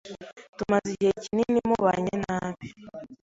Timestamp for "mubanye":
1.69-2.13